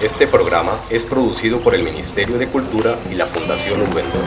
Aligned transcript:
Este 0.00 0.26
programa 0.26 0.80
es 0.88 1.04
producido 1.04 1.60
por 1.60 1.74
el 1.74 1.82
Ministerio 1.82 2.38
de 2.38 2.48
Cultura 2.48 2.96
y 3.10 3.16
la 3.16 3.26
Fundación 3.26 3.82
Ubendor. 3.82 4.24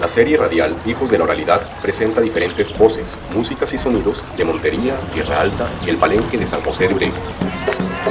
La 0.00 0.06
serie 0.06 0.36
radial 0.36 0.76
Hijos 0.86 1.10
de 1.10 1.18
la 1.18 1.24
Oralidad 1.24 1.62
presenta 1.82 2.20
diferentes 2.20 2.72
voces, 2.78 3.18
músicas 3.34 3.72
y 3.72 3.78
sonidos 3.78 4.22
de 4.36 4.44
Montería, 4.44 4.94
Tierra 5.12 5.40
Alta 5.40 5.68
y 5.84 5.90
el 5.90 5.96
Palenque 5.96 6.38
de 6.38 6.46
San 6.46 6.62
José 6.62 6.86
de 6.86 6.94
Uré. 6.94 7.12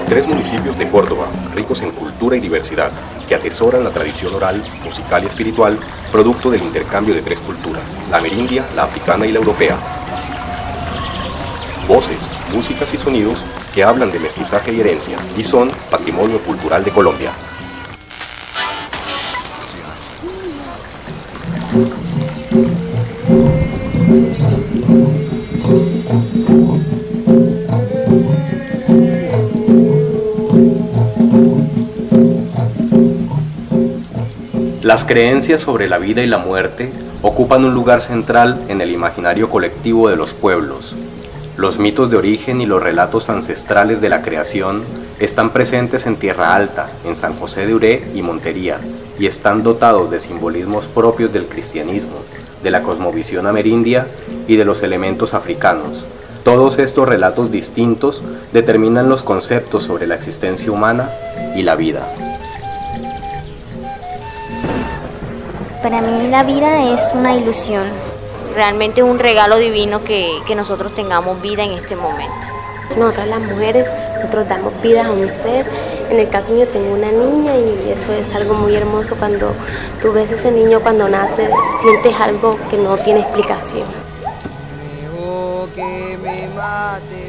Tres 0.10 0.28
municipios 0.28 0.78
de 0.78 0.90
Córdoba, 0.90 1.28
ricos 1.56 1.82
en 1.84 1.92
cultura 1.92 2.36
y 2.36 2.42
diversidad, 2.42 2.92
que 3.30 3.36
atesoran 3.36 3.86
la 3.86 3.92
tradición 3.92 4.36
oral, 4.36 4.62
musical 4.84 5.24
y 5.24 5.28
espiritual, 5.28 5.80
producto 6.12 6.52
del 6.52 6.64
intercambio 6.64 7.16
de 7.16 7.22
tres 7.22 7.40
culturas, 7.40 7.86
la 8.12 8.18
amerindia, 8.18 8.66
la 8.76 8.84
africana 8.84 9.26
y 9.26 9.32
la 9.32 9.40
europea. 9.40 9.78
Voces, 11.88 12.30
músicas 12.54 12.94
y 12.94 12.98
sonidos 12.98 13.46
que 13.74 13.82
hablan 13.82 14.12
de 14.12 14.20
mestizaje 14.20 14.74
y 14.74 14.82
herencia 14.82 15.18
y 15.38 15.44
son 15.44 15.72
patrimonio 15.90 16.40
cultural 16.40 16.84
de 16.84 16.92
Colombia. 16.92 17.32
Las 34.82 35.06
creencias 35.06 35.62
sobre 35.62 35.88
la 35.88 36.00
vida 36.00 36.22
y 36.22 36.28
la 36.28 36.38
muerte 36.38 36.92
ocupan 37.22 37.64
un 37.64 37.74
lugar 37.74 38.02
central 38.02 38.62
en 38.68 38.82
el 38.82 38.92
imaginario 38.92 39.50
colectivo 39.50 40.10
de 40.10 40.18
los 40.18 40.34
pueblos. 40.34 40.94
Los 41.58 41.80
mitos 41.80 42.12
de 42.12 42.18
origen 42.18 42.62
y 42.62 42.68
los 42.68 42.84
relatos 42.84 43.30
ancestrales 43.30 44.00
de 44.00 44.10
la 44.10 44.22
creación 44.22 44.84
están 45.20 45.50
presentes 45.50 46.06
en 46.06 46.16
Tierra 46.16 46.54
Alta, 46.54 46.88
en 47.04 47.18
San 47.18 47.34
José 47.34 47.66
de 47.66 47.74
Uré 47.74 48.08
y 48.14 48.22
Montería, 48.22 48.78
y 49.18 49.26
están 49.26 49.64
dotados 49.64 50.12
de 50.12 50.20
simbolismos 50.20 50.86
propios 50.86 51.34
del 51.34 51.48
cristianismo, 51.48 52.18
de 52.62 52.70
la 52.70 52.84
cosmovisión 52.84 53.48
amerindia 53.48 54.06
y 54.48 54.56
de 54.56 54.66
los 54.66 54.84
elementos 54.84 55.34
africanos. 55.34 56.06
Todos 56.44 56.78
estos 56.78 57.10
relatos 57.10 57.50
distintos 57.50 58.22
determinan 58.54 59.10
los 59.10 59.24
conceptos 59.24 59.84
sobre 59.84 60.06
la 60.06 60.14
existencia 60.14 60.72
humana 60.72 61.10
y 61.56 61.64
la 61.64 61.76
vida. 61.76 62.08
Para 65.82 66.02
mí 66.02 66.28
la 66.30 66.44
vida 66.44 66.94
es 66.94 67.02
una 67.16 67.36
ilusión. 67.36 68.17
Realmente 68.58 69.02
es 69.02 69.06
un 69.06 69.20
regalo 69.20 69.58
divino 69.58 70.04
que, 70.04 70.42
que 70.48 70.56
nosotros 70.56 70.96
tengamos 70.96 71.40
vida 71.44 71.64
en 71.64 71.74
este 71.74 71.96
momento. 71.96 72.34
Nosotras 72.98 73.28
las 73.28 73.40
mujeres, 73.40 73.88
nosotros 74.16 74.50
damos 74.50 74.82
vida 74.82 75.06
a 75.06 75.12
un 75.12 75.30
ser. 75.30 75.64
En 76.10 76.20
el 76.20 76.28
caso 76.28 76.50
mío 76.50 76.68
tengo 76.68 76.92
una 76.96 77.12
niña 77.12 77.56
y 77.56 77.92
eso 77.92 78.12
es 78.14 78.36
algo 78.36 78.56
muy 78.56 78.76
hermoso 78.76 79.16
cuando 79.16 79.52
tú 80.02 80.12
ves 80.12 80.32
ese 80.32 80.50
niño 80.50 80.80
cuando 80.80 81.08
nace, 81.08 81.48
sientes 81.84 82.20
algo 82.20 82.58
que 82.72 82.78
no 82.78 82.98
tiene 82.98 83.20
explicación. 83.20 83.86
que 85.76 86.18
me 86.24 86.48
mate 86.56 87.27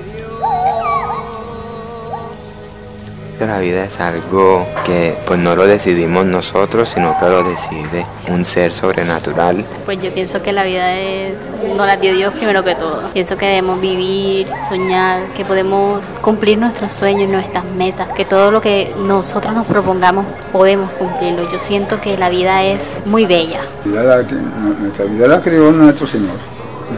La 3.41 3.61
vida 3.61 3.85
es 3.85 4.01
algo 4.01 4.67
que 4.85 5.15
pues 5.25 5.39
no 5.39 5.55
lo 5.55 5.65
decidimos 5.65 6.27
nosotros, 6.27 6.89
sino 6.89 7.17
que 7.21 7.27
lo 7.27 7.45
decide 7.45 8.05
un 8.29 8.45
ser 8.45 8.73
sobrenatural. 8.73 9.65
Pues 9.85 10.03
yo 10.03 10.13
pienso 10.13 10.43
que 10.43 10.53
la 10.53 10.65
vida 10.65 10.99
es, 10.99 11.35
no 11.77 11.87
la 11.87 11.97
dio 11.97 12.15
Dios 12.15 12.35
primero 12.35 12.65
que 12.65 12.75
todo. 12.75 13.01
Pienso 13.13 13.37
que 13.37 13.47
debemos 13.47 13.81
vivir, 13.81 14.49
soñar, 14.69 15.23
que 15.37 15.45
podemos 15.45 16.03
cumplir 16.21 16.59
nuestros 16.59 16.93
sueños, 16.93 17.31
nuestras 17.31 17.65
metas, 17.65 18.09
que 18.09 18.25
todo 18.25 18.51
lo 18.51 18.61
que 18.61 18.93
nosotros 19.05 19.55
nos 19.55 19.67
propongamos 19.67 20.27
podemos 20.53 20.91
cumplirlo. 20.93 21.51
Yo 21.53 21.61
siento 21.61 22.01
que 22.01 22.17
la 22.19 22.29
vida 22.31 22.65
es 22.65 22.99
muy 23.07 23.25
bella. 23.25 23.61
nuestra 23.85 25.05
vida 25.05 25.29
la 25.29 25.41
creó 25.41 25.71
nuestro 25.71 26.09
Señor. 26.09 26.35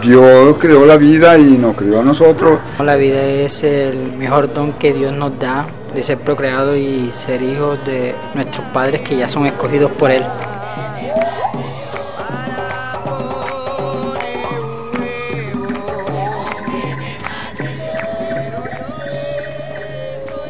Dios 0.00 0.56
creó 0.58 0.86
la 0.86 0.96
vida 0.96 1.36
y 1.36 1.58
nos 1.58 1.76
creó 1.76 2.00
a 2.00 2.02
nosotros. 2.02 2.60
La 2.78 2.96
vida 2.96 3.20
es 3.20 3.62
el 3.62 4.12
mejor 4.12 4.54
don 4.54 4.72
que 4.74 4.94
Dios 4.94 5.12
nos 5.12 5.38
da 5.38 5.66
de 5.94 6.02
ser 6.02 6.18
procreado 6.18 6.76
y 6.76 7.10
ser 7.12 7.42
hijos 7.42 7.84
de 7.84 8.14
nuestros 8.34 8.64
padres 8.68 9.00
que 9.02 9.16
ya 9.16 9.28
son 9.28 9.46
escogidos 9.46 9.90
por 9.92 10.10
Él. 10.10 10.24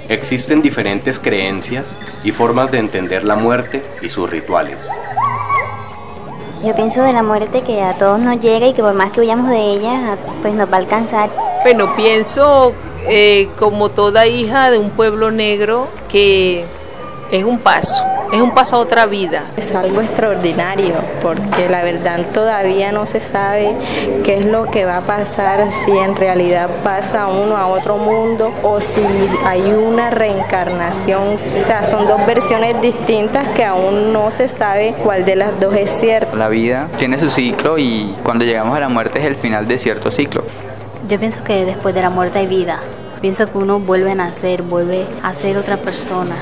Existen 0.09 0.61
diferentes 0.61 1.21
creencias 1.21 1.97
y 2.25 2.33
formas 2.33 2.72
de 2.72 2.78
entender 2.78 3.25
la 3.25 3.37
muerte 3.37 3.83
y 4.03 4.09
sus 4.09 4.28
rituales. 4.28 4.91
Yo 6.65 6.75
pienso 6.75 7.03
de 7.03 7.12
la 7.12 7.22
muerte 7.22 7.62
que 7.62 7.81
a 7.81 7.95
todos 7.95 8.21
nos 8.21 8.41
llega 8.41 8.67
y 8.67 8.75
que 8.75 8.83
por 8.83 8.93
más 8.93 9.12
que 9.12 9.21
huyamos 9.21 9.49
de 9.49 9.61
ella, 9.61 10.19
pues 10.43 10.53
nos 10.53 10.71
va 10.71 10.75
a 10.75 10.81
alcanzar. 10.81 11.31
Bueno, 11.62 11.95
pienso 11.97 12.75
eh, 13.09 13.49
como 13.59 13.88
toda 13.88 14.27
hija 14.27 14.71
de 14.71 14.78
un 14.78 14.91
pueblo 14.91 15.31
negro 15.31 15.88
que 16.09 16.65
es 17.31 17.44
un 17.44 17.59
paso, 17.59 18.05
es 18.33 18.41
un 18.41 18.53
paso 18.53 18.77
a 18.77 18.78
otra 18.81 19.06
vida. 19.06 19.44
Es 19.56 19.75
algo 19.75 20.00
extraordinario 20.00 20.94
porque 21.22 21.69
la 21.69 21.83
verdad 21.83 22.27
todavía 22.33 22.93
no 22.93 23.06
se 23.06 23.21
sabe 23.21 23.75
qué 24.25 24.37
es 24.37 24.44
lo 24.44 24.65
que 24.65 24.84
va 24.84 24.99
a 24.99 25.00
pasar 25.00 25.71
si 25.71 25.91
en 25.91 26.16
realidad 26.16 26.69
pasa 26.83 27.28
uno 27.28 27.56
a 27.56 27.66
otro 27.66 27.99
mundo 27.99 28.53
o 28.62 28.81
si 28.81 29.03
hay 29.44 29.62
una 29.62 30.10
reencarnación. 30.10 31.39
O 31.60 31.66
sea, 31.66 31.84
son 31.84 32.06
dos 32.06 32.25
versiones 32.27 32.81
distintas 32.81 33.49
que 33.49 33.65
aún 33.65 34.12
no 34.12 34.31
se 34.31 34.49
sabe 34.49 34.94
cuál 35.03 35.25
de 35.25 35.37
las 35.37 35.59
dos 35.60 35.75
es 35.75 35.91
cierta. 35.91 36.37
La 36.37 36.49
vida 36.49 36.89
tiene 36.99 37.19
su 37.19 37.31
ciclo 37.31 37.78
y 37.78 38.15
cuando 38.22 38.44
llegamos 38.44 38.77
a 38.77 38.81
la 38.81 38.89
muerte 38.89 39.21
es 39.21 39.25
el 39.25 39.37
final 39.37 39.66
de 39.66 39.78
cierto 39.78 40.10
ciclo. 40.10 40.44
Yo 41.10 41.19
pienso 41.19 41.43
que 41.43 41.65
después 41.65 41.93
de 41.93 42.03
la 42.03 42.10
muerte 42.10 42.38
hay 42.38 42.47
vida. 42.47 42.78
Pienso 43.21 43.50
que 43.50 43.59
uno 43.59 43.81
vuelve 43.81 44.12
a 44.12 44.15
nacer, 44.15 44.62
vuelve 44.62 45.09
a 45.25 45.34
ser 45.34 45.56
otra 45.59 45.76
persona. 45.76 46.37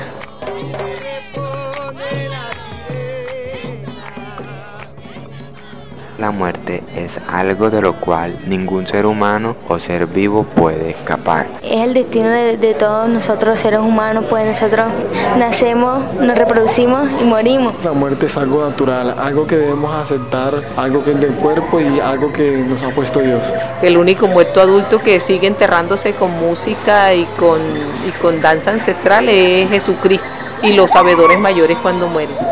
La 6.19 6.29
muerte 6.29 6.58
es 6.95 7.19
algo 7.31 7.69
de 7.69 7.81
lo 7.81 7.93
cual 7.95 8.37
ningún 8.47 8.87
ser 8.87 9.05
humano 9.05 9.55
o 9.67 9.79
ser 9.79 10.07
vivo 10.07 10.43
puede 10.43 10.91
escapar. 10.91 11.47
Es 11.61 11.81
el 11.81 11.93
destino 11.93 12.29
de, 12.29 12.75
todos 12.79 13.09
nosotros 13.09 13.59
seres 13.59 13.79
humanos, 13.79 14.25
pues 14.29 14.45
nosotros 14.45 14.91
nacemos, 15.37 15.99
nos 16.15 16.37
reproducimos 16.37 17.09
y 17.19 17.23
morimos. 17.25 17.73
La 17.83 17.91
muerte 17.91 18.27
es 18.27 18.37
algo 18.37 18.63
natural, 18.63 19.15
algo 19.19 19.47
que 19.47 19.57
debemos 19.57 19.93
aceptar, 19.95 20.53
algo 20.77 21.03
que 21.03 21.11
es 21.11 21.19
del 21.19 21.33
cuerpo 21.33 21.79
y 21.79 21.99
algo 21.99 22.31
que 22.31 22.63
nos 22.67 22.83
ha 22.83 22.89
puesto 22.89 23.19
Dios. 23.19 23.53
El 23.81 23.97
único 23.97 24.27
muerto 24.27 24.61
adulto 24.61 24.99
que 24.99 25.19
sigue 25.19 25.47
enterrándose 25.47 26.13
con 26.13 26.31
música 26.39 27.13
y 27.13 27.25
con, 27.37 27.59
y 28.07 28.11
con 28.21 28.41
danza 28.41 28.71
ancestral 28.71 29.29
es 29.29 29.69
Jesucristo 29.69 30.27
y 30.61 30.73
los 30.73 30.91
sabedores 30.91 31.39
mayores 31.39 31.77
cuando 31.77 32.07
mueren. 32.07 32.48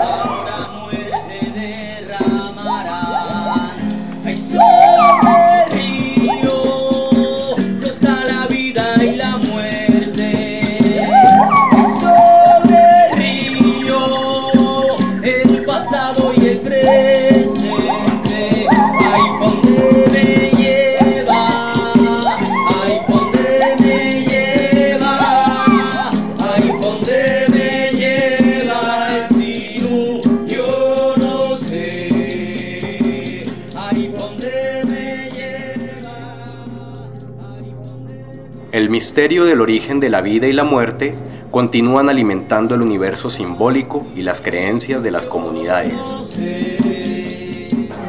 Misterio 38.97 39.45
del 39.45 39.61
origen 39.61 39.99
de 39.99 40.09
la 40.09 40.21
vida 40.21 40.47
y 40.47 40.53
la 40.53 40.63
muerte 40.63 41.13
continúan 41.51 42.09
alimentando 42.09 42.73
el 42.73 42.81
universo 42.81 43.29
simbólico 43.29 44.07
y 44.15 44.23
las 44.23 44.41
creencias 44.41 45.03
de 45.03 45.11
las 45.11 45.27
comunidades. 45.27 46.01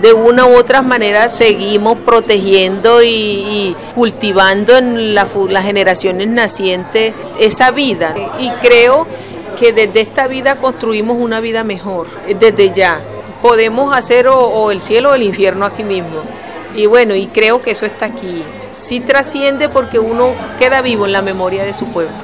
De 0.00 0.14
una 0.14 0.46
u 0.46 0.56
otra 0.56 0.80
manera 0.80 1.28
seguimos 1.28 1.98
protegiendo 1.98 3.02
y, 3.02 3.76
cultivando 3.94 4.78
en 4.78 5.14
las 5.14 5.28
generaciones 5.62 6.26
nacientes 6.26 7.12
esa 7.38 7.70
vida. 7.70 8.14
Y 8.40 8.48
creo 8.66 9.06
que 9.58 9.74
desde 9.74 10.00
esta 10.00 10.26
vida 10.26 10.56
construimos 10.56 11.18
una 11.20 11.40
vida 11.40 11.64
mejor, 11.64 12.06
desde 12.40 12.72
ya. 12.72 13.02
Podemos 13.42 13.94
hacer 13.94 14.26
o 14.26 14.70
el 14.70 14.80
cielo 14.80 15.10
o 15.10 15.14
el 15.14 15.22
infierno 15.22 15.64
aquí 15.64 15.84
mismo 15.84 16.22
Y 16.74 16.86
bueno, 16.86 17.14
y 17.14 17.26
creo 17.26 17.60
que 17.60 17.72
eso 17.72 17.84
está 17.84 18.06
aquí. 18.06 18.42
Sí 18.78 19.00
trasciende 19.00 19.68
porque 19.68 19.98
uno 19.98 20.34
queda 20.56 20.82
vivo 20.82 21.04
en 21.04 21.10
la 21.10 21.20
memoria 21.20 21.64
de 21.64 21.74
su 21.74 21.86
pueblo. 21.86 22.14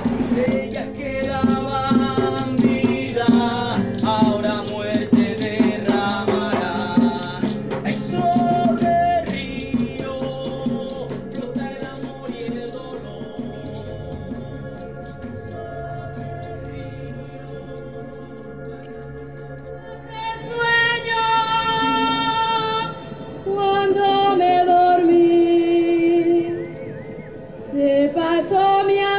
Mi 28.82 29.13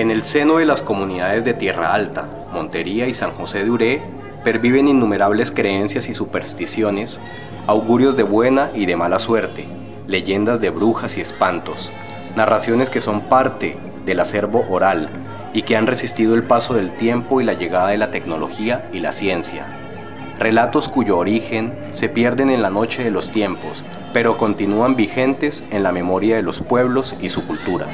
En 0.00 0.10
el 0.10 0.24
seno 0.24 0.56
de 0.56 0.64
las 0.64 0.80
comunidades 0.80 1.44
de 1.44 1.52
Tierra 1.52 1.92
Alta, 1.92 2.26
Montería 2.54 3.06
y 3.06 3.12
San 3.12 3.32
José 3.32 3.64
de 3.64 3.70
Uré 3.70 4.02
perviven 4.42 4.88
innumerables 4.88 5.50
creencias 5.50 6.08
y 6.08 6.14
supersticiones, 6.14 7.20
augurios 7.66 8.16
de 8.16 8.22
buena 8.22 8.70
y 8.74 8.86
de 8.86 8.96
mala 8.96 9.18
suerte, 9.18 9.66
leyendas 10.06 10.58
de 10.58 10.70
brujas 10.70 11.18
y 11.18 11.20
espantos, 11.20 11.90
narraciones 12.34 12.88
que 12.88 13.02
son 13.02 13.28
parte 13.28 13.76
del 14.06 14.20
acervo 14.20 14.64
oral 14.70 15.10
y 15.52 15.64
que 15.64 15.76
han 15.76 15.86
resistido 15.86 16.34
el 16.34 16.44
paso 16.44 16.72
del 16.72 16.92
tiempo 16.92 17.42
y 17.42 17.44
la 17.44 17.52
llegada 17.52 17.88
de 17.88 17.98
la 17.98 18.10
tecnología 18.10 18.88
y 18.94 19.00
la 19.00 19.12
ciencia. 19.12 19.66
Relatos 20.38 20.88
cuyo 20.88 21.18
origen 21.18 21.74
se 21.90 22.08
pierden 22.08 22.48
en 22.48 22.62
la 22.62 22.70
noche 22.70 23.04
de 23.04 23.10
los 23.10 23.30
tiempos, 23.30 23.84
pero 24.14 24.38
continúan 24.38 24.96
vigentes 24.96 25.62
en 25.70 25.82
la 25.82 25.92
memoria 25.92 26.36
de 26.36 26.42
los 26.42 26.60
pueblos 26.60 27.16
y 27.20 27.28
su 27.28 27.46
cultura. 27.46 27.86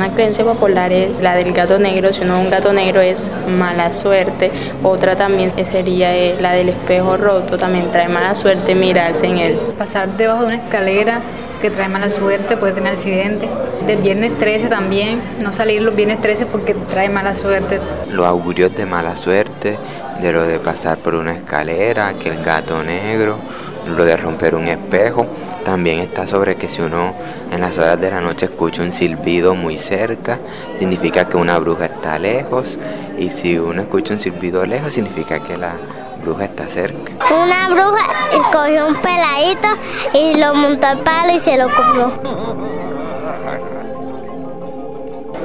Una 0.00 0.14
creencia 0.14 0.46
popular 0.46 0.90
es 0.94 1.20
la 1.20 1.34
del 1.34 1.52
gato 1.52 1.78
negro. 1.78 2.10
Si 2.10 2.22
uno 2.22 2.38
ve 2.38 2.44
un 2.44 2.50
gato 2.50 2.72
negro 2.72 3.02
es 3.02 3.30
mala 3.46 3.92
suerte. 3.92 4.50
Otra 4.82 5.14
también 5.14 5.52
sería 5.66 6.16
eh, 6.16 6.38
la 6.40 6.54
del 6.54 6.70
espejo 6.70 7.18
roto. 7.18 7.58
También 7.58 7.90
trae 7.90 8.08
mala 8.08 8.34
suerte 8.34 8.74
mirarse 8.74 9.26
en 9.26 9.36
él. 9.36 9.58
Pasar 9.76 10.08
debajo 10.16 10.40
de 10.40 10.46
una 10.46 10.56
escalera 10.56 11.20
que 11.60 11.70
trae 11.70 11.90
mala 11.90 12.08
suerte, 12.08 12.56
puede 12.56 12.72
tener 12.72 12.94
accidentes. 12.94 13.50
Del 13.86 13.98
viernes 13.98 14.38
13 14.38 14.68
también, 14.68 15.20
no 15.42 15.52
salir 15.52 15.82
los 15.82 15.94
viernes 15.94 16.22
13 16.22 16.46
porque 16.46 16.72
trae 16.72 17.10
mala 17.10 17.34
suerte. 17.34 17.78
Los 18.10 18.24
augurios 18.24 18.74
de 18.74 18.86
mala 18.86 19.16
suerte, 19.16 19.76
de 20.22 20.32
lo 20.32 20.44
de 20.44 20.58
pasar 20.60 20.96
por 20.96 21.14
una 21.14 21.34
escalera, 21.34 22.14
que 22.14 22.30
el 22.30 22.42
gato 22.42 22.82
negro, 22.82 23.36
lo 23.86 24.04
de 24.04 24.16
romper 24.16 24.54
un 24.54 24.68
espejo. 24.68 25.26
También 25.64 26.00
está 26.00 26.26
sobre 26.26 26.56
que 26.56 26.68
si 26.68 26.82
uno 26.82 27.14
en 27.50 27.60
las 27.60 27.76
horas 27.78 28.00
de 28.00 28.10
la 28.10 28.20
noche 28.20 28.46
escucha 28.46 28.82
un 28.82 28.92
silbido 28.92 29.54
muy 29.54 29.76
cerca, 29.76 30.38
significa 30.78 31.28
que 31.28 31.36
una 31.36 31.58
bruja 31.58 31.86
está 31.86 32.18
lejos. 32.18 32.78
Y 33.18 33.30
si 33.30 33.58
uno 33.58 33.82
escucha 33.82 34.14
un 34.14 34.20
silbido 34.20 34.64
lejos, 34.64 34.92
significa 34.92 35.40
que 35.40 35.56
la 35.56 35.74
bruja 36.22 36.44
está 36.44 36.68
cerca. 36.68 37.12
Una 37.30 37.68
bruja 37.68 38.10
cogió 38.52 38.86
un 38.88 38.96
peladito 38.96 39.68
y 40.14 40.38
lo 40.38 40.54
montó 40.54 40.86
al 40.86 40.98
palo 40.98 41.34
y 41.34 41.40
se 41.40 41.56
lo 41.56 41.68
comió. 41.74 42.79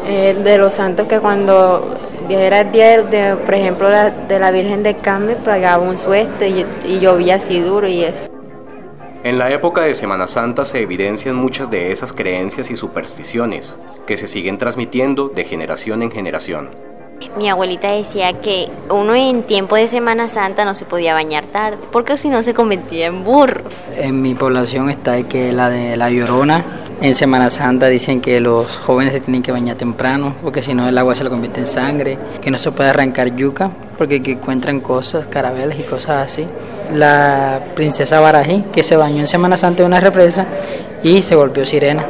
Eh, 0.07 0.35
de 0.43 0.57
los 0.57 0.73
santos 0.73 1.07
que 1.07 1.19
cuando 1.19 1.97
era 2.29 2.61
el 2.61 2.71
día, 2.71 3.01
de, 3.01 3.35
por 3.35 3.53
ejemplo, 3.55 3.89
la- 3.89 4.11
de 4.11 4.39
la 4.39 4.51
Virgen 4.51 4.83
del 4.83 4.97
Carmen, 4.97 5.37
pagaba 5.43 5.83
un 5.83 5.97
suerte 5.97 6.47
y, 6.49 6.65
y 6.87 6.99
llovía 6.99 7.35
así 7.35 7.59
duro 7.59 7.87
y 7.87 8.03
eso. 8.03 8.29
En 9.23 9.39
la 9.39 9.49
época 9.49 9.81
de 9.81 9.95
Semana 9.95 10.27
Santa 10.27 10.65
se 10.65 10.79
evidencian 10.83 11.35
muchas 11.35 11.71
de 11.71 11.91
esas 11.91 12.13
creencias 12.13 12.69
y 12.69 12.75
supersticiones 12.75 13.75
que 14.05 14.17
se 14.17 14.27
siguen 14.27 14.59
transmitiendo 14.59 15.29
de 15.29 15.43
generación 15.45 16.03
en 16.03 16.11
generación. 16.11 16.69
Mi 17.37 17.49
abuelita 17.49 17.89
decía 17.91 18.33
que 18.33 18.69
uno 18.89 19.15
en 19.15 19.41
tiempo 19.43 19.75
de 19.77 19.87
Semana 19.87 20.29
Santa 20.29 20.65
no 20.65 20.75
se 20.75 20.85
podía 20.85 21.13
bañar 21.15 21.45
tarde, 21.45 21.77
porque 21.91 22.17
si 22.17 22.29
no 22.29 22.43
se 22.43 22.53
convertía 22.53 23.07
en 23.07 23.23
burro. 23.23 23.61
En 23.97 24.21
mi 24.21 24.35
población 24.35 24.89
está 24.91 25.23
que 25.23 25.51
la 25.53 25.69
de 25.69 25.95
la 25.97 26.11
Llorona. 26.11 26.63
En 27.01 27.13
Semana 27.13 27.49
Santa 27.49 27.87
dicen 27.87 28.21
que 28.21 28.39
los 28.39 28.77
jóvenes 28.77 29.13
se 29.13 29.19
tienen 29.19 29.43
que 29.43 29.51
bañar 29.51 29.75
temprano 29.75 30.33
porque 30.41 30.61
si 30.61 30.73
no 30.73 30.87
el 30.87 30.97
agua 30.97 31.13
se 31.13 31.23
lo 31.25 31.29
convierte 31.29 31.59
en 31.59 31.67
sangre, 31.67 32.17
que 32.41 32.49
no 32.49 32.57
se 32.57 32.71
puede 32.71 32.89
arrancar 32.89 33.35
yuca 33.35 33.69
porque 33.97 34.21
que 34.21 34.31
encuentran 34.31 34.79
cosas, 34.79 35.27
carabelas 35.27 35.77
y 35.77 35.83
cosas 35.83 36.25
así. 36.25 36.47
La 36.93 37.59
princesa 37.75 38.19
Barají 38.21 38.63
que 38.71 38.81
se 38.81 38.95
bañó 38.95 39.19
en 39.19 39.27
Semana 39.27 39.57
Santa 39.57 39.83
en 39.83 39.87
una 39.87 39.99
represa 39.99 40.45
y 41.03 41.21
se 41.21 41.35
volvió 41.35 41.65
sirena. 41.65 42.05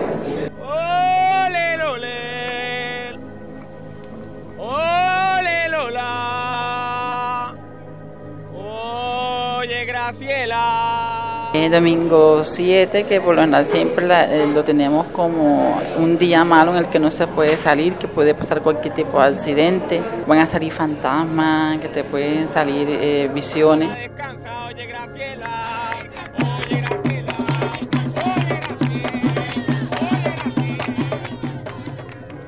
Graciela. 11.55 11.65
Eh, 11.65 11.69
domingo 11.69 12.43
7, 12.43 13.05
que 13.05 13.21
por 13.21 13.33
lo 13.35 13.41
general 13.41 13.65
siempre 13.65 14.05
eh, 14.05 14.45
lo 14.53 14.63
tenemos 14.63 15.07
como 15.07 15.79
un 15.97 16.17
día 16.17 16.43
malo 16.43 16.71
en 16.71 16.77
el 16.77 16.87
que 16.87 16.99
no 16.99 17.09
se 17.09 17.27
puede 17.27 17.55
salir, 17.55 17.93
que 17.93 18.07
puede 18.09 18.35
pasar 18.35 18.61
cualquier 18.61 18.93
tipo 18.93 19.19
de 19.19 19.27
accidente. 19.27 20.01
Van 20.27 20.39
a 20.39 20.47
salir 20.47 20.73
fantasmas, 20.73 21.79
que 21.79 21.87
te 21.87 22.03
pueden 22.03 22.47
salir 22.47 22.87
eh, 22.89 23.29
visiones. 23.33 23.89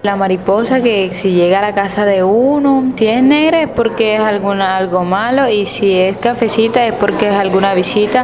La 0.07 0.15
mariposa 0.15 0.79
que 0.81 1.13
si 1.13 1.31
llega 1.33 1.59
a 1.59 1.61
la 1.61 1.75
casa 1.75 2.05
de 2.05 2.23
uno, 2.23 2.93
si 2.95 3.07
es 3.07 3.21
negra 3.21 3.61
es 3.63 3.67
porque 3.69 4.15
es 4.15 4.21
alguna, 4.21 4.77
algo 4.77 5.03
malo 5.03 5.49
y 5.49 5.65
si 5.65 5.93
es 5.99 6.15
cafecita 6.15 6.85
es 6.85 6.93
porque 6.93 7.27
es 7.27 7.35
alguna 7.35 7.73
visita. 7.73 8.23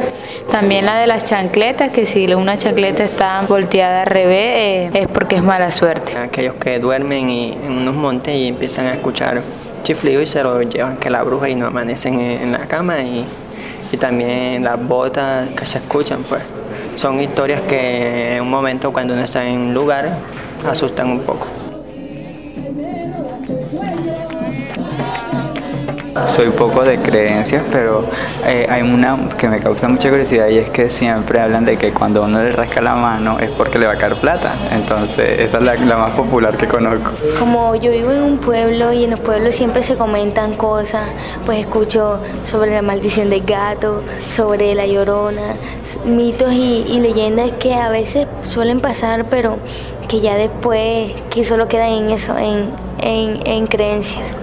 También 0.50 0.86
la 0.86 0.96
de 0.96 1.06
las 1.06 1.26
chancletas, 1.26 1.90
que 1.90 2.06
si 2.06 2.24
una 2.32 2.56
chancleta 2.56 3.04
está 3.04 3.42
volteada 3.46 4.00
al 4.00 4.06
revés 4.06 4.54
eh, 4.56 4.90
es 4.94 5.08
porque 5.08 5.36
es 5.36 5.42
mala 5.42 5.70
suerte. 5.70 6.16
Aquellos 6.16 6.54
que 6.54 6.78
duermen 6.78 7.28
y- 7.28 7.52
en 7.52 7.72
unos 7.72 7.94
montes 7.94 8.34
y 8.34 8.48
empiezan 8.48 8.86
a 8.86 8.92
escuchar 8.92 9.42
chiflido 9.82 10.22
y 10.22 10.26
se 10.26 10.42
lo 10.42 10.62
llevan 10.62 10.96
que 10.96 11.10
la 11.10 11.22
bruja 11.22 11.50
y 11.50 11.54
no 11.54 11.66
amanecen 11.66 12.18
en, 12.18 12.50
la 12.52 12.60
cama 12.60 13.02
y, 13.02 13.26
y 13.92 13.96
también 13.98 14.64
las 14.64 14.82
botas 14.82 15.50
que 15.50 15.66
se 15.66 15.76
escuchan 15.76 16.22
pues 16.26 16.40
son 16.96 17.20
historias 17.20 17.60
que 17.68 18.36
en 18.36 18.40
un 18.42 18.48
momento 18.50 18.90
cuando 18.90 19.12
uno 19.12 19.22
está 19.22 19.44
en 19.46 19.58
un 19.58 19.74
lugar 19.74 20.08
asustan 20.66 21.10
un 21.10 21.20
poco. 21.20 21.46
Soy 26.28 26.50
poco 26.50 26.84
de 26.84 26.98
creencias, 27.00 27.64
pero 27.72 28.04
eh, 28.46 28.66
hay 28.70 28.82
una 28.82 29.28
que 29.36 29.48
me 29.48 29.58
causa 29.58 29.88
mucha 29.88 30.10
curiosidad 30.10 30.48
y 30.48 30.58
es 30.58 30.70
que 30.70 30.88
siempre 30.88 31.40
hablan 31.40 31.64
de 31.64 31.76
que 31.76 31.92
cuando 31.92 32.22
uno 32.22 32.40
le 32.40 32.52
rasca 32.52 32.80
la 32.80 32.94
mano 32.94 33.40
es 33.40 33.50
porque 33.50 33.80
le 33.80 33.86
va 33.86 33.94
a 33.94 33.98
caer 33.98 34.20
plata. 34.20 34.54
Entonces, 34.70 35.40
esa 35.40 35.58
es 35.58 35.80
la, 35.80 35.96
más 35.96 36.12
popular 36.12 36.56
que 36.56 36.68
conozco. 36.68 37.10
Como 37.38 37.74
yo 37.74 37.90
vivo 37.90 38.12
en 38.12 38.22
un 38.22 38.38
pueblo 38.38 38.92
y 38.92 39.04
en 39.04 39.10
los 39.10 39.20
pueblos 39.20 39.56
siempre 39.56 39.82
se 39.82 39.96
comentan 39.96 40.54
cosas, 40.54 41.08
pues 41.44 41.58
escucho 41.58 42.20
sobre 42.44 42.70
la 42.70 42.82
maldición 42.82 43.28
del 43.28 43.44
gato, 43.44 44.02
sobre 44.28 44.74
la 44.76 44.86
llorona, 44.86 45.54
mitos 46.04 46.52
y, 46.52 47.00
leyendas 47.00 47.50
que 47.58 47.74
a 47.74 47.88
veces 47.88 48.28
suelen 48.44 48.80
pasar, 48.80 49.26
pero 49.28 49.58
que 50.08 50.20
ya 50.20 50.36
después, 50.36 51.12
que 51.30 51.42
solo 51.42 51.66
quedan 51.66 51.90
en 51.90 52.10
eso, 52.10 52.36
en, 52.38 52.70
en 53.00 53.66
creencias. 53.66 54.34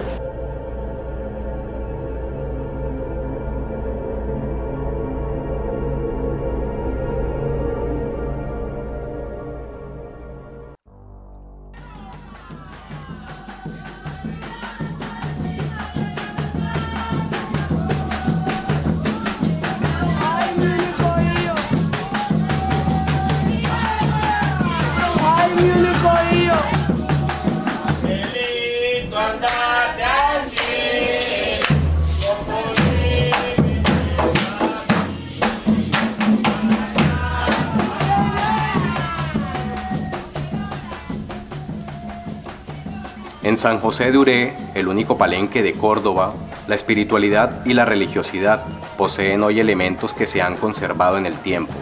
En 43.42 43.58
San 43.58 43.80
José 43.80 44.12
de 44.12 44.16
Uré, 44.16 44.56
el 44.74 44.88
único 44.88 45.18
palenque 45.18 45.62
de 45.62 45.74
Córdoba, 45.74 46.32
la 46.66 46.74
espiritualidad 46.74 47.66
y 47.66 47.74
la 47.74 47.84
religiosidad 47.84 48.64
poseen 48.96 49.42
hoy 49.42 49.60
elementos 49.60 50.14
que 50.14 50.26
se 50.26 50.40
han 50.40 50.56
conservado 50.56 51.18
en 51.18 51.26
el 51.26 51.34
tiempo. 51.34 51.74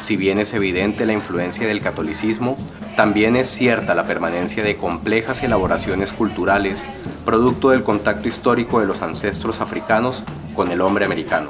Si 0.00 0.16
bien 0.16 0.38
es 0.38 0.54
evidente 0.54 1.06
la 1.06 1.12
influencia 1.12 1.66
del 1.66 1.80
catolicismo, 1.80 2.56
también 2.96 3.36
es 3.36 3.48
cierta 3.48 3.94
la 3.94 4.04
permanencia 4.04 4.62
de 4.62 4.76
complejas 4.76 5.42
elaboraciones 5.42 6.12
culturales, 6.12 6.86
producto 7.24 7.70
del 7.70 7.82
contacto 7.82 8.28
histórico 8.28 8.80
de 8.80 8.86
los 8.86 9.02
ancestros 9.02 9.60
africanos 9.60 10.24
con 10.54 10.70
el 10.70 10.80
hombre 10.80 11.04
americano. 11.04 11.48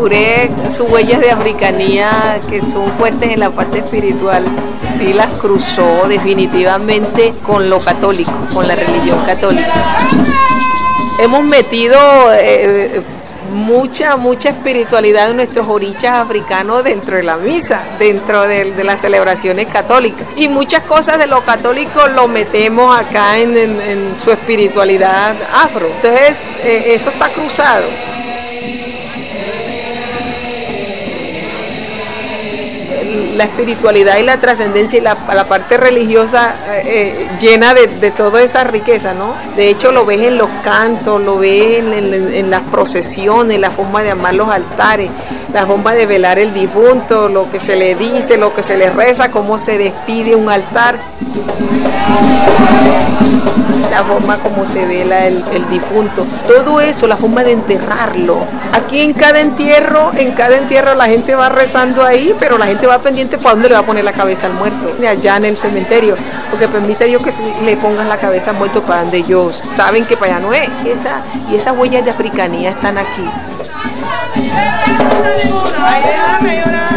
Uré, 0.00 0.50
sus 0.70 0.90
huellas 0.92 1.20
de 1.20 1.30
africanía 1.30 2.38
que 2.48 2.60
son 2.60 2.90
fuertes 2.92 3.30
en 3.30 3.40
la 3.40 3.50
parte 3.50 3.78
espiritual, 3.78 4.44
sí 4.98 5.12
las 5.12 5.38
cruzó 5.40 6.06
definitivamente 6.08 7.32
con 7.44 7.70
lo 7.70 7.78
católico, 7.80 8.32
con 8.52 8.68
la 8.68 8.74
religión 8.74 9.18
católica. 9.24 9.72
Hemos 11.18 11.44
metido 11.44 11.98
eh, 12.34 13.02
mucha, 13.56 14.16
mucha 14.16 14.50
espiritualidad 14.50 15.28
de 15.28 15.34
nuestros 15.34 15.66
orichas 15.66 16.12
africanos 16.14 16.84
dentro 16.84 17.16
de 17.16 17.22
la 17.22 17.36
misa, 17.36 17.82
dentro 17.98 18.46
de, 18.46 18.84
las 18.84 19.00
celebraciones 19.00 19.68
católicas. 19.68 20.26
Y 20.36 20.48
muchas 20.48 20.86
cosas 20.86 21.18
de 21.18 21.26
lo 21.26 21.44
católico 21.44 22.06
lo 22.06 22.28
metemos 22.28 22.94
acá 22.98 23.38
en, 23.38 24.14
su 24.22 24.30
espiritualidad 24.30 25.36
afro. 25.52 25.88
Entonces, 25.88 26.52
eh, 26.62 26.94
eso 26.94 27.10
está 27.10 27.30
cruzado. 27.30 27.86
La 33.36 33.44
espiritualidad 33.44 34.18
y 34.18 34.22
la 34.22 34.38
trascendencia 34.38 34.98
y 34.98 35.02
la, 35.02 35.14
parte 35.44 35.76
religiosa 35.76 36.54
eh, 36.68 36.82
eh, 36.86 37.28
llena 37.40 37.74
de, 37.74 38.10
toda 38.10 38.42
esa 38.42 38.64
riqueza, 38.64 39.14
¿no? 39.14 39.34
De 39.54 39.68
hecho 39.68 39.92
lo 39.92 40.04
ves 40.06 40.20
en 40.22 40.38
los 40.38 40.50
cantos, 40.64 41.20
lo 41.20 41.38
ves 41.38 41.84
en, 41.84 42.50
las 42.50 42.62
procesiones, 42.62 43.60
la 43.60 43.70
forma 43.70 44.02
de 44.02 44.10
amar 44.10 44.34
los 44.34 44.48
altares, 44.48 45.10
la 45.56 45.64
forma 45.64 45.94
de 45.94 46.04
velar 46.04 46.38
el 46.38 46.52
difunto, 46.52 47.30
lo 47.30 47.50
que 47.50 47.58
se 47.58 47.76
le 47.76 47.94
dice, 47.94 48.36
lo 48.36 48.54
que 48.54 48.62
se 48.62 48.76
le 48.76 48.90
reza, 48.90 49.30
cómo 49.30 49.58
se 49.58 49.78
despide 49.78 50.36
un 50.36 50.50
altar, 50.50 50.98
la 53.90 54.04
forma 54.04 54.36
como 54.36 54.66
se 54.66 54.84
vela 54.84 55.26
el, 55.26 55.70
difunto, 55.70 56.26
todo 56.46 56.82
eso, 56.82 57.06
la 57.06 57.16
forma 57.16 57.42
de 57.42 57.52
enterrarlo. 57.52 58.40
Aquí 58.74 59.00
en 59.00 59.14
cada 59.14 59.40
entierro, 59.40 60.12
en 60.14 60.32
cada 60.32 60.58
entierro 60.58 60.94
la 60.94 61.06
gente 61.06 61.34
va 61.34 61.48
rezando 61.48 62.04
ahí, 62.04 62.36
pero 62.38 62.58
la 62.58 62.66
gente 62.66 62.86
va 62.86 62.98
pendiente 62.98 63.38
para 63.38 63.52
dónde 63.54 63.70
le 63.70 63.76
va 63.76 63.80
a 63.80 63.86
poner 63.86 64.04
la 64.04 64.12
cabeza 64.12 64.48
al 64.48 64.52
muerto, 64.52 64.94
allá 65.08 65.38
en 65.38 65.46
el 65.46 65.56
cementerio, 65.56 66.16
porque 66.50 66.68
permite 66.68 67.06
Dios 67.06 67.22
que 67.22 67.32
le 67.64 67.78
pongas 67.78 68.06
la 68.06 68.18
cabeza 68.18 68.50
al 68.50 68.58
muerto 68.58 68.82
para 68.82 69.00
donde 69.00 69.16
ellos 69.16 69.54
saben 69.54 70.04
que 70.04 70.18
para 70.18 70.36
allá 70.36 70.46
no 70.46 70.52
es. 70.52 70.68
Esa, 70.84 71.22
y 71.50 71.54
esas 71.56 71.74
huellas 71.74 72.04
de 72.04 72.10
africanía 72.10 72.68
están 72.68 72.98
aquí. 72.98 73.24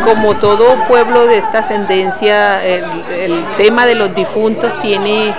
Como 0.04 0.36
todo 0.36 0.76
pueblo 0.88 1.28
de 1.28 1.38
esta 1.38 1.60
ascendencia, 1.60 2.64
el, 2.66 3.46
tema 3.58 3.86
de 3.86 3.96
los 3.96 4.14
difuntos 4.16 4.72
tiene 4.82 5.34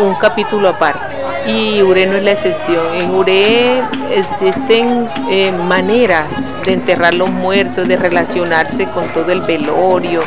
un, 0.00 0.14
capítulo 0.20 0.68
aparte 0.68 1.16
y 1.46 1.80
Ure 1.82 2.06
no 2.06 2.16
es 2.16 2.24
la 2.24 2.32
excepción. 2.32 2.82
En 2.94 3.14
Ure 3.14 3.82
existen 4.10 5.08
eh, 5.30 5.52
maneras 5.52 6.56
de 6.64 6.72
enterrar 6.72 7.14
los 7.14 7.30
muertos, 7.30 7.86
de 7.86 7.96
relacionarse 7.96 8.86
con 8.86 9.06
todo 9.12 9.30
el 9.30 9.42
velorio, 9.42 10.20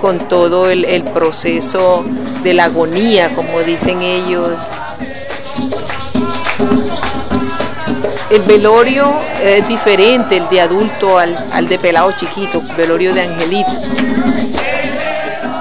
con 0.00 0.18
todo 0.28 0.70
el 0.70 1.04
proceso 1.12 2.04
de 2.42 2.54
la 2.54 2.64
agonía, 2.64 3.28
como 3.34 3.60
dicen 3.60 4.00
ellos. 4.00 4.56
El 8.32 8.40
velorio 8.44 9.04
es 9.44 9.68
diferente, 9.68 10.38
el 10.38 10.48
de 10.48 10.62
adulto 10.62 11.18
al, 11.18 11.68
de 11.68 11.78
pelado 11.78 12.12
chiquito, 12.12 12.62
velorio 12.78 13.12
de 13.12 13.20
angelito. 13.20 13.70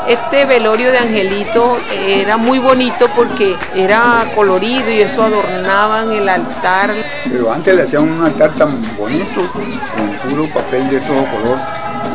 Este 0.07 0.45
velorio 0.45 0.89
de 0.89 0.99
angelito 0.99 1.77
era 2.07 2.37
muy 2.37 2.59
bonito 2.59 3.09
porque 3.13 3.57
era 3.75 4.25
colorido 4.33 4.89
y 4.89 5.01
eso 5.01 5.21
adornaban 5.21 6.13
el 6.13 6.29
altar. 6.29 6.91
Pero 7.29 7.51
antes 7.51 7.75
le 7.75 7.83
hacían 7.83 8.09
un 8.09 8.23
altar 8.23 8.51
tan 8.51 8.69
bonito, 8.95 9.41
con 9.51 10.29
puro 10.29 10.45
papel 10.53 10.89
de 10.89 11.01
todo 11.01 11.25
color. 11.25 11.57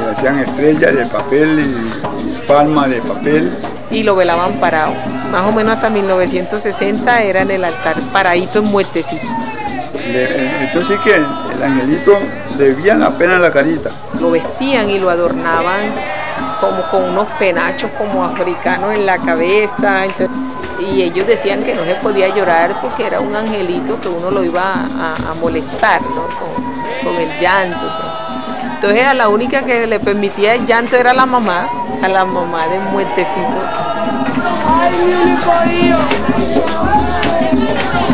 Le 0.07 0.13
hacían 0.13 0.39
estrellas 0.39 0.95
de 0.95 1.05
papel 1.05 1.61
y, 1.61 2.47
palma 2.49 2.89
de 2.89 3.03
papel. 3.03 3.53
Y 3.91 4.05
lo 4.05 4.17
velaban 4.17 4.55
parado. 4.55 4.95
Más 5.31 5.43
o 5.43 5.53
menos 5.53 5.75
hasta 5.75 5.91
1960 5.91 7.23
era 7.25 7.43
en 7.43 7.51
el 7.51 7.63
altar 7.63 7.97
paradito 8.11 8.61
en 8.61 8.65
muertecito. 8.71 9.46
Entonces 10.15 10.97
sí 10.97 11.05
que 11.05 11.17
el 11.17 11.63
angelito 11.63 12.19
se 12.57 12.73
veía 12.75 12.95
la 12.95 13.11
pena 13.11 13.37
en 13.37 13.43
la 13.43 13.51
carita. 13.51 13.91
Lo 14.21 14.31
vestían 14.31 14.89
y 14.91 14.99
lo 14.99 15.11
adornaban 15.11 15.93
como 16.61 16.83
con 16.91 17.03
unos 17.11 17.29
penachos 17.39 17.91
como 17.99 18.25
africanos 18.25 18.95
en 18.95 19.07
la 19.07 19.19
cabeza. 19.19 20.05
y 20.79 21.03
ellos 21.03 21.27
decían 21.27 21.63
que 21.63 21.75
no 21.75 21.85
se 21.85 21.95
podía 21.97 22.29
llorar 22.29 22.73
porque 22.81 23.07
era 23.07 23.21
un 23.21 23.35
angelito 23.35 23.99
que 24.01 24.09
uno 24.09 24.31
lo 24.31 24.45
iba 24.45 24.63
a, 24.63 25.35
molestar 25.41 26.01
con, 26.01 27.17
el 27.17 27.39
llanto. 27.39 27.87
Entonces 28.75 29.07
a 29.07 29.15
la 29.15 29.29
única 29.29 29.63
que 29.63 29.87
le 29.87 30.01
permitía 30.01 30.55
el 30.55 30.67
llanto 30.67 30.97
era 30.97 31.15
la 31.15 31.25
mamá, 31.25 31.69
a 32.03 32.09
la 32.09 32.25
mamá 32.25 32.67
de 32.69 32.79
muertecito. 32.79 33.59
¡Ay, 34.69 34.93
mi 35.05 35.15
único 35.15 35.53
hijo! 35.71 35.99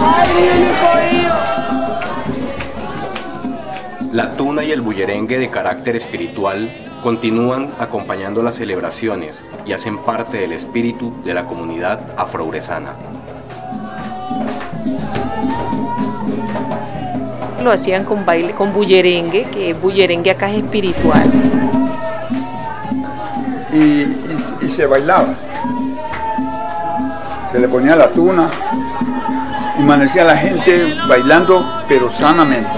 ¡Ay, 0.04 0.28
mi 0.36 0.48
único 0.48 0.84
hijo! 0.84 1.01
La 4.12 4.28
tuna 4.36 4.62
y 4.62 4.70
el 4.70 4.82
bullerengue 4.82 5.38
de 5.38 5.48
carácter 5.48 5.96
espiritual 5.96 6.70
continúan 7.02 7.70
acompañando 7.78 8.42
las 8.42 8.56
celebraciones 8.56 9.42
y 9.64 9.72
hacen 9.72 9.96
parte 9.96 10.36
del 10.36 10.52
espíritu 10.52 11.14
de 11.24 11.32
la 11.32 11.44
comunidad 11.44 11.98
afrouresana. 12.18 12.92
Lo 17.62 17.70
hacían 17.70 18.04
con 18.04 18.26
baile, 18.26 18.52
con 18.52 18.74
bullerengue, 18.74 19.44
que 19.44 19.72
bullerengue 19.72 20.30
acá 20.30 20.50
es 20.50 20.62
espiritual. 20.62 21.24
Y, 23.72 24.66
y 24.66 24.68
se 24.68 24.84
bailaba. 24.84 25.28
Se 27.50 27.58
le 27.58 27.66
ponía 27.66 27.96
la 27.96 28.08
tuna 28.08 28.46
y 29.78 29.82
amanecía 29.82 30.24
la 30.24 30.36
gente 30.36 30.96
bailando, 31.08 31.64
pero 31.88 32.12
sanamente. 32.12 32.68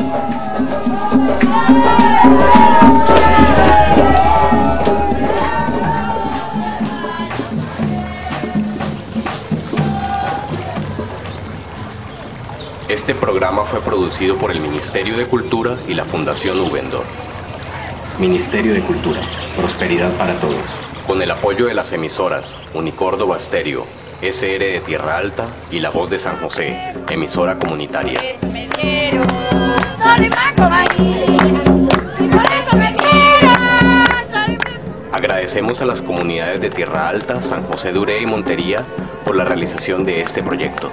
Este 13.04 13.14
programa 13.14 13.66
fue 13.66 13.82
producido 13.82 14.38
por 14.38 14.50
el 14.50 14.60
Ministerio 14.60 15.18
de 15.18 15.26
Cultura 15.26 15.76
y 15.86 15.92
la 15.92 16.06
Fundación 16.06 16.58
Ubendor. 16.58 17.04
Ministerio 18.18 18.72
de 18.72 18.80
Cultura, 18.80 19.20
Prosperidad 19.58 20.10
para 20.16 20.40
Todos. 20.40 20.64
Con 21.06 21.20
el 21.20 21.30
apoyo 21.30 21.66
de 21.66 21.74
las 21.74 21.92
emisoras 21.92 22.56
Unicórdoba 22.72 23.38
Stereo, 23.38 23.84
SR 24.22 24.64
de 24.64 24.80
Tierra 24.80 25.18
Alta 25.18 25.44
y 25.70 25.80
La 25.80 25.90
Voz 25.90 26.08
de 26.08 26.18
San 26.18 26.40
José, 26.40 26.94
emisora 27.10 27.58
comunitaria. 27.58 28.18
Agradecemos 35.12 35.82
a 35.82 35.84
las 35.84 36.00
comunidades 36.00 36.58
de 36.62 36.70
Tierra 36.70 37.10
Alta, 37.10 37.42
San 37.42 37.64
José 37.64 37.92
de 37.92 37.98
Uré 37.98 38.22
y 38.22 38.26
Montería 38.26 38.82
por 39.26 39.36
la 39.36 39.44
realización 39.44 40.06
de 40.06 40.22
este 40.22 40.42
proyecto. 40.42 40.90